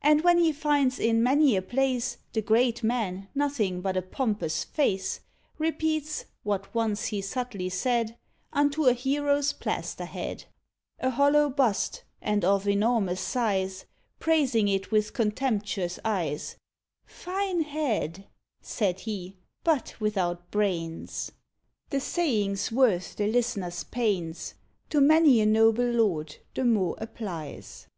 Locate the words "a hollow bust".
11.00-12.04